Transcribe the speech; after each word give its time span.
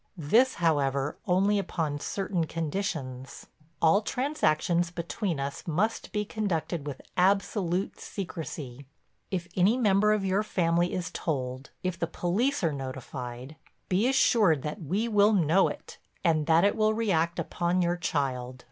This, 0.17 0.55
however, 0.55 1.19
only 1.27 1.59
upon 1.59 1.99
certain 1.99 2.47
conditions. 2.47 3.45
All 3.83 4.01
transactions 4.01 4.89
between 4.89 5.39
us 5.39 5.67
must 5.67 6.11
be 6.11 6.25
conducted 6.25 6.87
with 6.87 7.03
absolute 7.15 7.99
secrecy. 7.99 8.87
If 9.29 9.47
any 9.55 9.77
member 9.77 10.11
of 10.11 10.25
your 10.25 10.41
family 10.41 10.91
is 10.91 11.11
told, 11.11 11.69
if 11.83 11.99
the 11.99 12.07
police 12.07 12.63
are 12.63 12.73
notified, 12.73 13.57
be 13.89 14.07
assured 14.07 14.63
that 14.63 14.81
we 14.81 15.07
will 15.07 15.33
know 15.33 15.67
it, 15.67 15.99
and 16.23 16.47
that 16.47 16.63
it 16.63 16.75
will 16.75 16.95
react 16.95 17.37
upon 17.37 17.83
your 17.83 17.95
child. 17.95 18.59